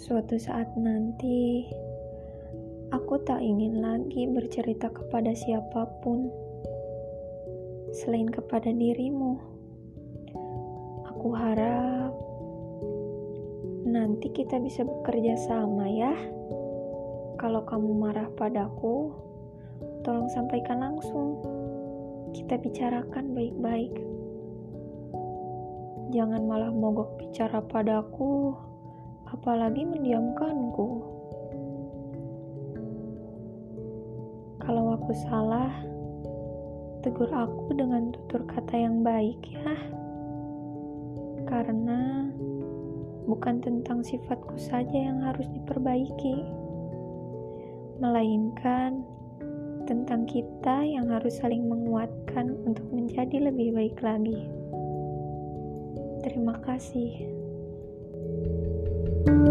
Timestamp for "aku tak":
2.88-3.44